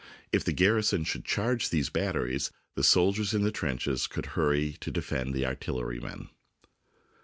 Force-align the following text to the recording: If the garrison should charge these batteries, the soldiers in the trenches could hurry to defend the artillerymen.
If 0.33 0.43
the 0.43 0.51
garrison 0.51 1.03
should 1.03 1.25
charge 1.25 1.69
these 1.69 1.91
batteries, 1.91 2.49
the 2.73 2.83
soldiers 2.83 3.35
in 3.35 3.43
the 3.43 3.51
trenches 3.51 4.07
could 4.07 4.25
hurry 4.33 4.71
to 4.79 4.89
defend 4.89 5.35
the 5.35 5.45
artillerymen. 5.45 6.29